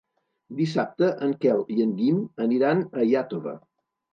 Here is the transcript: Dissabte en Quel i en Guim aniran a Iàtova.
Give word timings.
Dissabte 0.61 1.09
en 1.27 1.35
Quel 1.45 1.61
i 1.75 1.87
en 1.87 1.93
Guim 2.01 2.17
aniran 2.49 2.85
a 3.03 3.07
Iàtova. 3.11 3.55